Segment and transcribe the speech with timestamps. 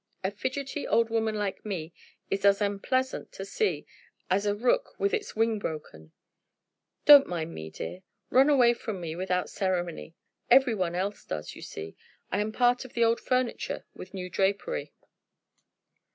[0.23, 1.93] A fidgety old woman like me
[2.31, 3.85] is as unpleasant to see
[4.31, 6.11] as a rook with its wing broken.
[7.05, 8.01] Don't mind me, my dear.
[8.31, 10.15] Run away from me without ceremony.
[10.49, 11.95] Every one else does, you see.
[12.31, 14.91] I am part of the old furniture with new drapery."